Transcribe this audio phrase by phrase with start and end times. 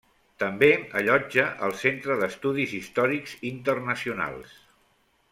[0.43, 0.67] També
[1.01, 4.57] allotja el Centre d'Estudis Històrics Internacionals.